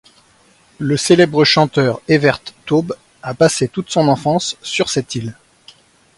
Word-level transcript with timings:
Le 0.79 0.97
célèbre 0.97 1.45
chanteur 1.45 2.01
Evert 2.07 2.41
Taube 2.65 2.95
a 3.21 3.35
passé 3.35 3.67
toute 3.67 3.91
son 3.91 4.07
enfance 4.07 4.57
sur 4.63 4.89
cette 4.89 5.13
île. 5.13 5.37